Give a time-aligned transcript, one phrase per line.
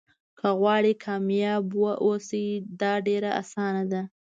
[0.39, 2.45] که غواړئ کامیابه واوسئ
[2.79, 4.01] دا ډېره اسانه ده.